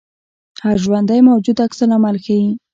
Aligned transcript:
هر 0.63 0.77
ژوندی 0.83 1.19
موجود 1.29 1.57
عکس 1.65 1.79
العمل 1.83 2.15
ښيي 2.25 2.49